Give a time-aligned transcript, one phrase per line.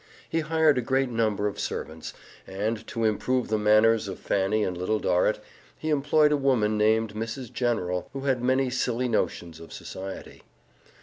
[0.27, 2.11] He hired a great number of servants,
[2.47, 5.39] and, to improve the manners of Fanny and Little Dorrit,
[5.77, 7.53] he employed a woman named Mrs.
[7.53, 10.41] General, who had many silly notions of society.